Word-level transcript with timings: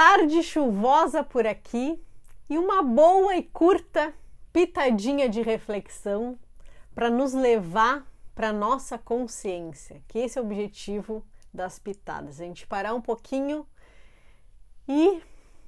tarde 0.00 0.42
chuvosa 0.42 1.22
por 1.22 1.46
aqui 1.46 2.02
e 2.48 2.56
uma 2.56 2.82
boa 2.82 3.36
e 3.36 3.42
curta 3.42 4.14
pitadinha 4.50 5.28
de 5.28 5.42
reflexão 5.42 6.38
para 6.94 7.10
nos 7.10 7.34
levar 7.34 8.10
para 8.34 8.50
nossa 8.50 8.96
consciência, 8.96 10.02
que 10.08 10.18
esse 10.18 10.38
é 10.38 10.40
o 10.40 10.44
objetivo 10.46 11.22
das 11.52 11.78
pitadas, 11.78 12.40
a 12.40 12.44
gente 12.44 12.66
parar 12.66 12.94
um 12.94 13.00
pouquinho 13.02 13.66
e 14.88 15.20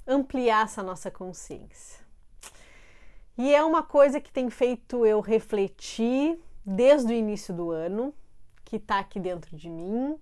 ampliar 0.06 0.64
essa 0.64 0.82
nossa 0.82 1.10
consciência. 1.10 2.02
E 3.36 3.54
é 3.54 3.62
uma 3.62 3.82
coisa 3.82 4.18
que 4.18 4.32
tem 4.32 4.48
feito 4.48 5.04
eu 5.04 5.20
refletir 5.20 6.40
desde 6.64 7.12
o 7.12 7.14
início 7.14 7.52
do 7.52 7.70
ano, 7.70 8.14
que 8.64 8.76
está 8.76 8.98
aqui 8.98 9.20
dentro 9.20 9.54
de 9.54 9.68
mim. 9.68 10.18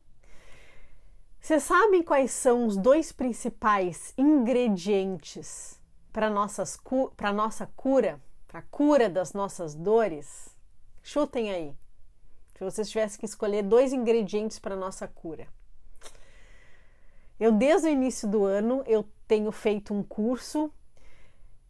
Vocês 1.51 1.64
sabem 1.64 2.01
quais 2.01 2.30
são 2.30 2.64
os 2.64 2.77
dois 2.77 3.11
principais 3.11 4.14
ingredientes 4.17 5.81
para 6.13 6.31
nossa 6.31 6.64
cura, 7.75 8.21
para 8.46 8.61
a 8.61 8.63
cura 8.71 9.09
das 9.09 9.32
nossas 9.32 9.75
dores? 9.75 10.57
Chutem 11.03 11.50
aí. 11.50 11.75
Se 12.54 12.63
vocês 12.63 12.89
tivessem 12.89 13.18
que 13.18 13.26
escolher 13.26 13.64
dois 13.64 13.93
ingredientes 13.93 14.61
para 14.61 14.76
nossa 14.76 15.09
cura. 15.09 15.49
Eu, 17.40 17.51
desde 17.51 17.89
o 17.89 17.90
início 17.90 18.29
do 18.29 18.45
ano, 18.45 18.85
eu 18.87 19.04
tenho 19.26 19.51
feito 19.51 19.93
um 19.93 20.04
curso 20.04 20.73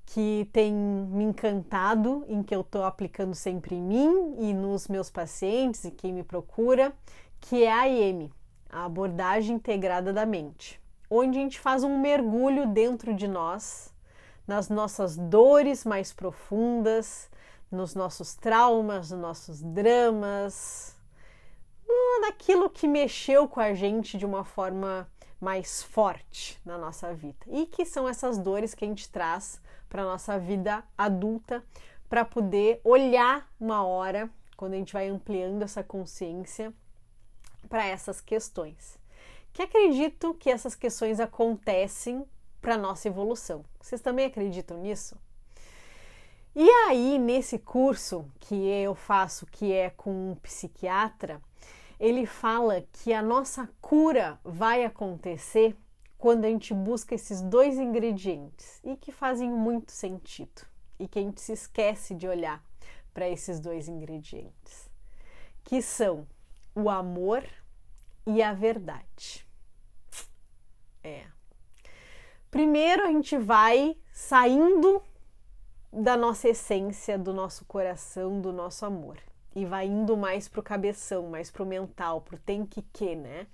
que 0.05 0.47
tem 0.53 0.75
me 0.75 1.25
encantado, 1.25 2.23
em 2.28 2.42
que 2.42 2.55
eu 2.55 2.61
estou 2.61 2.84
aplicando 2.84 3.34
sempre 3.34 3.77
em 3.77 3.83
mim 3.83 4.37
e 4.41 4.53
nos 4.53 4.89
meus 4.89 5.09
pacientes 5.09 5.84
e 5.87 5.91
quem 5.91 6.12
me 6.12 6.23
procura, 6.23 6.92
que 7.41 7.65
é 7.65 7.73
a 7.73 7.89
IM, 7.89 8.31
a 8.70 8.84
abordagem 8.84 9.56
integrada 9.56 10.12
da 10.12 10.24
mente, 10.24 10.80
onde 11.09 11.38
a 11.38 11.42
gente 11.42 11.59
faz 11.59 11.83
um 11.84 11.98
mergulho 11.98 12.66
dentro 12.66 13.15
de 13.15 13.27
nós, 13.27 13.92
nas 14.47 14.69
nossas 14.69 15.17
dores 15.17 15.84
mais 15.84 16.12
profundas, 16.12 17.30
nos 17.70 17.95
nossos 17.95 18.34
traumas, 18.34 19.11
nos 19.11 19.20
nossos 19.20 19.62
dramas, 19.62 20.97
naquilo 22.20 22.70
que 22.70 22.86
mexeu 22.86 23.48
com 23.48 23.61
a 23.61 23.75
gente 23.75 24.19
de 24.19 24.27
uma 24.27 24.45
forma 24.45 25.08
mais 25.41 25.83
forte 25.83 26.61
na 26.64 26.77
nossa 26.77 27.14
vida. 27.14 27.39
E 27.48 27.67
que 27.67 27.86
são 27.86 28.08
essas 28.08 28.39
dores 28.39 28.75
que 28.75 28.84
a 28.84 28.89
gente 28.89 29.08
traz 29.08 29.61
para 29.89 30.02
a 30.02 30.05
nossa 30.05 30.39
vida 30.39 30.84
adulta, 30.97 31.64
para 32.08 32.25
poder 32.25 32.80
olhar 32.84 33.48
uma 33.58 33.84
hora, 33.84 34.28
quando 34.56 34.75
a 34.75 34.77
gente 34.77 34.92
vai 34.92 35.08
ampliando 35.08 35.62
essa 35.62 35.83
consciência, 35.83 36.75
para 37.69 37.86
essas 37.86 38.20
questões. 38.20 38.98
Que 39.53 39.62
acredito 39.62 40.34
que 40.34 40.50
essas 40.50 40.75
questões 40.75 41.20
acontecem 41.20 42.25
para 42.61 42.77
nossa 42.77 43.08
evolução. 43.08 43.64
Vocês 43.80 44.00
também 44.00 44.27
acreditam 44.27 44.78
nisso? 44.78 45.17
E 46.55 46.69
aí, 46.69 47.19
nesse 47.19 47.58
curso 47.58 48.27
que 48.41 48.55
eu 48.55 48.94
faço, 48.94 49.47
que 49.47 49.72
é 49.72 49.91
com 49.91 50.33
um 50.33 50.34
psiquiatra, 50.34 51.41
ele 51.98 52.27
fala 52.27 52.84
que 52.92 53.12
a 53.12 53.22
nossa 53.22 53.69
cura 53.80 54.39
vai 54.42 54.84
acontecer 54.84 55.77
quando 56.19 56.45
a 56.45 56.48
gente 56.48 56.74
busca 56.74 57.14
esses 57.14 57.41
dois 57.41 57.78
ingredientes 57.78 58.80
e 58.84 58.97
que 58.97 59.12
fazem 59.12 59.50
muito 59.50 59.92
sentido 59.92 60.62
e 60.98 61.08
que 61.08 61.19
a 61.19 61.22
gente 61.22 61.41
se 61.41 61.52
esquece 61.52 62.14
de 62.14 62.27
olhar 62.27 62.62
para 63.14 63.28
esses 63.28 63.58
dois 63.58 63.89
ingredientes, 63.89 64.91
que 65.64 65.80
são 65.80 66.27
o 66.75 66.89
amor 66.89 67.45
e 68.27 68.43
a 68.43 68.53
verdade. 68.53 69.47
É. 71.03 71.25
Primeiro 72.51 73.05
a 73.05 73.09
gente 73.09 73.37
vai 73.39 73.97
saindo 74.13 75.03
da 75.93 76.17
nossa 76.17 76.48
essência, 76.48 77.19
do 77.19 77.33
nosso 77.33 77.65
coração, 77.65 78.41
do 78.41 78.53
nosso 78.53 78.85
amor 78.85 79.19
e 79.55 79.64
vai 79.64 79.86
indo 79.86 80.17
mais 80.17 80.48
pro 80.48 80.63
cabeção, 80.63 81.29
mais 81.29 81.51
pro 81.51 81.67
mental, 81.67 82.20
pro 82.20 82.39
tem 82.39 82.64
que 82.64 82.83
que, 82.92 83.17
né? 83.17 83.47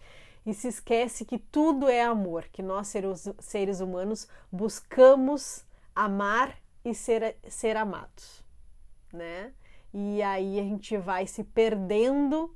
E 0.45 0.55
se 0.55 0.69
esquece 0.69 1.25
que 1.25 1.39
tudo 1.39 1.89
é 1.89 2.03
amor, 2.03 2.45
que 2.53 2.63
nós 2.63 2.93
seres, 3.41 3.81
humanos 3.81 4.29
buscamos 4.53 5.65
amar 5.95 6.57
e 6.85 6.95
ser, 6.95 7.37
ser 7.49 7.77
amados, 7.77 8.45
né? 9.13 9.53
E 9.93 10.23
aí 10.23 10.61
a 10.61 10.63
gente 10.63 10.97
vai 10.99 11.27
se 11.27 11.43
perdendo 11.43 12.55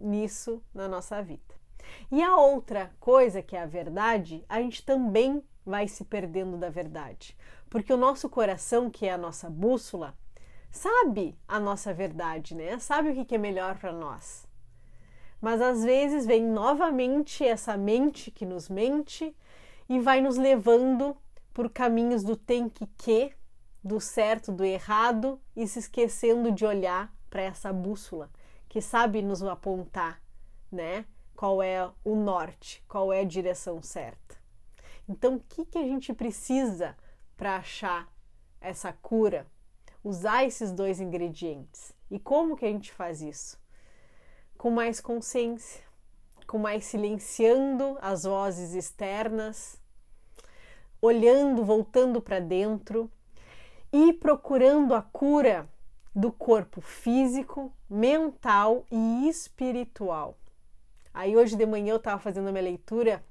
nisso 0.00 0.62
na 0.74 0.88
nossa 0.88 1.22
vida. 1.22 1.54
E 2.10 2.22
a 2.22 2.36
outra 2.36 2.92
coisa 2.98 3.42
que 3.42 3.56
é 3.56 3.62
a 3.62 3.66
verdade, 3.66 4.44
a 4.48 4.60
gente 4.60 4.84
também 4.84 5.42
vai 5.64 5.86
se 5.86 6.04
perdendo 6.04 6.56
da 6.56 6.70
verdade, 6.70 7.36
porque 7.68 7.92
o 7.92 7.96
nosso 7.96 8.28
coração, 8.28 8.90
que 8.90 9.06
é 9.06 9.12
a 9.12 9.18
nossa 9.18 9.48
bússola, 9.48 10.16
sabe 10.70 11.38
a 11.46 11.60
nossa 11.60 11.92
verdade, 11.92 12.54
né? 12.54 12.78
Sabe 12.78 13.10
o 13.10 13.24
que 13.24 13.34
é 13.34 13.38
melhor 13.38 13.78
para 13.78 13.92
nós. 13.92 14.46
Mas 15.40 15.60
às 15.60 15.84
vezes 15.84 16.26
vem 16.26 16.42
novamente 16.42 17.44
essa 17.44 17.76
mente 17.76 18.30
que 18.30 18.44
nos 18.44 18.68
mente 18.68 19.34
e 19.88 19.98
vai 19.98 20.20
nos 20.20 20.36
levando 20.36 21.16
por 21.52 21.70
caminhos 21.70 22.22
do 22.22 22.36
tem 22.36 22.68
que 22.68 22.86
que, 22.86 23.32
do 23.82 24.00
certo, 24.00 24.52
do 24.52 24.64
errado 24.64 25.40
e 25.56 25.66
se 25.66 25.78
esquecendo 25.78 26.52
de 26.52 26.64
olhar 26.64 27.12
para 27.30 27.42
essa 27.42 27.72
bússola 27.72 28.30
que 28.70 28.80
sabe 28.80 29.20
nos 29.20 29.42
apontar, 29.42 30.22
né? 30.72 31.04
Qual 31.36 31.62
é 31.62 31.90
o 32.02 32.16
norte, 32.16 32.82
qual 32.88 33.12
é 33.12 33.20
a 33.20 33.24
direção 33.24 33.82
certa. 33.82 34.38
Então, 35.06 35.34
o 35.34 35.40
que, 35.40 35.66
que 35.66 35.76
a 35.76 35.82
gente 35.82 36.14
precisa 36.14 36.96
para 37.36 37.56
achar 37.56 38.08
essa 38.60 38.92
cura 38.92 39.46
usar 40.02 40.44
esses 40.44 40.72
dois 40.72 41.00
ingredientes. 41.00 41.92
E 42.10 42.18
como 42.18 42.56
que 42.56 42.64
a 42.64 42.68
gente 42.68 42.92
faz 42.92 43.20
isso? 43.20 43.58
Com 44.56 44.70
mais 44.70 45.00
consciência, 45.00 45.82
com 46.46 46.58
mais 46.58 46.84
silenciando 46.84 47.98
as 48.00 48.24
vozes 48.24 48.74
externas, 48.74 49.80
olhando, 51.00 51.64
voltando 51.64 52.20
para 52.20 52.40
dentro 52.40 53.10
e 53.92 54.12
procurando 54.12 54.94
a 54.94 55.02
cura 55.02 55.68
do 56.14 56.32
corpo 56.32 56.80
físico, 56.80 57.72
mental 57.88 58.84
e 58.90 59.28
espiritual. 59.28 60.36
Aí 61.12 61.36
hoje 61.36 61.56
de 61.56 61.66
manhã 61.66 61.92
eu 61.92 61.96
estava 61.96 62.20
fazendo 62.20 62.48
a 62.48 62.52
minha 62.52 62.64
leitura 62.64 63.24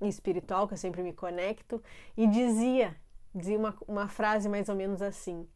espiritual, 0.00 0.66
que 0.66 0.74
eu 0.74 0.78
sempre 0.78 1.02
me 1.02 1.12
conecto, 1.12 1.82
e 2.16 2.26
dizia, 2.26 2.96
dizia 3.34 3.58
uma, 3.58 3.76
uma 3.86 4.08
frase 4.08 4.48
mais 4.48 4.68
ou 4.68 4.74
menos 4.74 5.02
assim: 5.02 5.46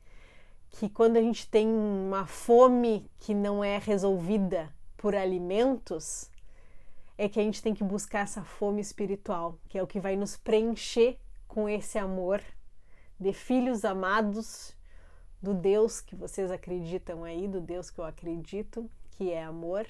que 0.70 0.88
quando 0.88 1.16
a 1.16 1.20
gente 1.20 1.48
tem 1.48 1.68
uma 1.68 2.26
fome 2.26 3.10
que 3.18 3.34
não 3.34 3.62
é 3.62 3.78
resolvida 3.78 4.72
por 4.96 5.14
alimentos, 5.14 6.30
é 7.16 7.28
que 7.28 7.38
a 7.38 7.42
gente 7.42 7.62
tem 7.62 7.74
que 7.74 7.84
buscar 7.84 8.20
essa 8.20 8.42
fome 8.42 8.80
espiritual, 8.80 9.58
que 9.68 9.78
é 9.78 9.82
o 9.82 9.86
que 9.86 10.00
vai 10.00 10.16
nos 10.16 10.36
preencher 10.36 11.18
com 11.46 11.68
esse 11.68 11.98
amor 11.98 12.42
de 13.20 13.32
filhos 13.32 13.84
amados 13.84 14.74
do 15.42 15.52
Deus 15.52 16.00
que 16.00 16.14
vocês 16.14 16.50
acreditam 16.50 17.24
aí, 17.24 17.48
do 17.48 17.60
Deus 17.60 17.90
que 17.90 17.98
eu 17.98 18.04
acredito, 18.04 18.88
que 19.10 19.32
é 19.32 19.42
amor. 19.42 19.86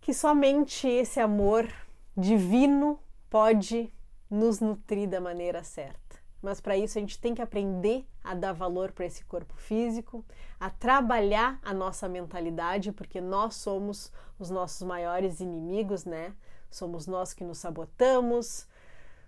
Que 0.00 0.14
somente 0.14 0.86
esse 0.86 1.18
amor 1.18 1.68
divino 2.16 2.98
pode 3.28 3.92
nos 4.30 4.60
nutrir 4.60 5.08
da 5.08 5.20
maneira 5.20 5.64
certa. 5.64 6.16
Mas 6.40 6.60
para 6.60 6.76
isso 6.76 6.96
a 6.96 7.00
gente 7.00 7.18
tem 7.18 7.34
que 7.34 7.42
aprender 7.42 8.06
a 8.22 8.34
dar 8.34 8.52
valor 8.52 8.92
para 8.92 9.04
esse 9.04 9.24
corpo 9.24 9.54
físico, 9.56 10.24
a 10.60 10.70
trabalhar 10.70 11.58
a 11.62 11.74
nossa 11.74 12.08
mentalidade, 12.08 12.92
porque 12.92 13.20
nós 13.20 13.56
somos 13.56 14.12
os 14.38 14.48
nossos 14.48 14.86
maiores 14.86 15.40
inimigos, 15.40 16.04
né? 16.04 16.32
Somos 16.70 17.06
nós 17.06 17.34
que 17.34 17.42
nos 17.42 17.58
sabotamos, 17.58 18.68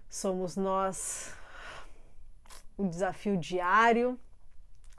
somos 0.09 0.57
nós 0.57 1.35
o 2.77 2.87
desafio 2.87 3.37
diário. 3.37 4.19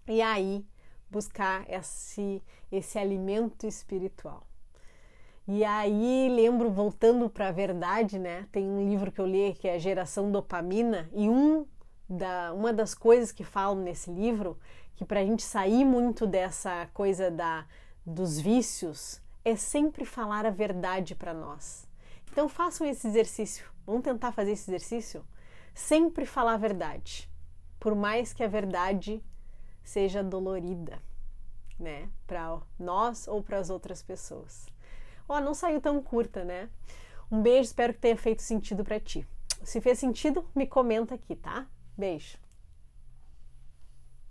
E 0.08 0.22
aí 0.22 0.66
buscar 1.10 1.70
esse 1.70 2.42
esse 2.72 2.98
alimento 2.98 3.68
espiritual. 3.68 4.48
E 5.48 5.66
aí 5.66 6.30
lembro 6.30 6.72
voltando 6.72 7.30
para 7.30 7.50
a 7.50 7.52
verdade, 7.52 8.18
né? 8.18 8.48
Tem 8.52 8.66
um 8.66 8.88
livro 8.88 9.12
que 9.12 9.20
eu 9.20 9.26
li 9.26 9.54
que 9.54 9.68
é 9.68 9.78
Geração 9.78 10.32
Dopamina 10.32 11.10
e 11.14 11.30
um 11.30 11.66
da 12.08 12.54
uma 12.54 12.72
das 12.72 12.94
coisas 12.94 13.32
que 13.32 13.44
falam 13.44 13.84
nesse 13.84 14.12
livro 14.12 14.58
que 14.96 15.06
para 15.06 15.20
a 15.22 15.26
gente 15.26 15.44
sair 15.44 15.84
muito 15.84 16.28
dessa 16.28 16.88
coisa 16.94 17.30
da 17.32 17.66
dos 18.06 18.40
vícios 18.40 19.22
é 19.44 19.56
sempre 19.56 20.06
falar 20.06 20.46
a 20.46 20.50
verdade 20.50 21.16
para 21.16 21.34
nós. 21.34 21.88
Então 22.32 22.48
façam 22.48 22.88
esse 22.88 23.08
exercício. 23.08 23.66
Vamos 23.86 24.04
tentar 24.04 24.32
fazer 24.32 24.52
esse 24.52 24.70
exercício? 24.70 25.26
Sempre 25.74 26.26
falar 26.26 26.54
a 26.54 26.58
verdade, 26.58 27.30
por 27.80 27.96
mais 27.96 28.32
que 28.34 28.44
a 28.44 28.48
verdade 28.48 29.24
seja 29.84 30.24
dolorida, 30.24 31.02
né, 31.80 32.10
para 32.28 32.60
nós 32.80 33.28
ou 33.28 33.42
para 33.42 33.58
as 33.58 33.70
outras 33.70 34.02
pessoas. 34.02 34.68
Ó, 35.28 35.38
oh, 35.38 35.42
não 35.42 35.54
saiu 35.54 35.80
tão 35.80 36.02
curta, 36.02 36.44
né? 36.44 36.70
Um 37.32 37.42
beijo, 37.42 37.62
espero 37.62 37.94
que 37.94 38.00
tenha 38.00 38.18
feito 38.18 38.42
sentido 38.42 38.84
para 38.84 39.00
ti. 39.00 39.26
Se 39.64 39.80
fez 39.80 40.00
sentido, 40.00 40.46
me 40.54 40.68
comenta 40.68 41.16
aqui, 41.16 41.36
tá? 41.36 41.68
Beijo. 41.98 42.41